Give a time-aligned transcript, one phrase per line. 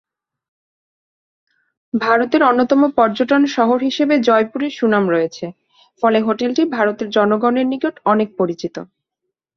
[1.93, 5.45] ভারতের অন্যতম পর্যটন শহর হিসাবে জয়পুরের সুনাম রয়েছে
[6.03, 8.75] ফলে হোটেলটি ভারতের জনগনের নিকট অনেক পরিচিত।